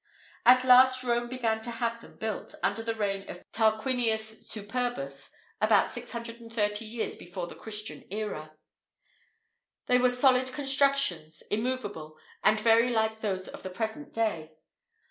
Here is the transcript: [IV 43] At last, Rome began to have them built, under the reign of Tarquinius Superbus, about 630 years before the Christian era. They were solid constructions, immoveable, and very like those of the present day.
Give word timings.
[IV 0.47 0.53
43] 0.61 0.67
At 0.67 0.67
last, 0.67 1.03
Rome 1.03 1.27
began 1.29 1.61
to 1.61 1.69
have 1.69 2.01
them 2.01 2.17
built, 2.17 2.55
under 2.63 2.81
the 2.81 2.95
reign 2.95 3.29
of 3.29 3.43
Tarquinius 3.51 4.49
Superbus, 4.49 5.29
about 5.61 5.91
630 5.91 6.83
years 6.85 7.15
before 7.15 7.45
the 7.45 7.53
Christian 7.53 8.05
era. 8.09 8.53
They 9.85 9.99
were 9.99 10.09
solid 10.09 10.51
constructions, 10.53 11.43
immoveable, 11.51 12.17
and 12.43 12.59
very 12.59 12.89
like 12.89 13.19
those 13.21 13.47
of 13.47 13.61
the 13.61 13.69
present 13.69 14.11
day. 14.11 14.53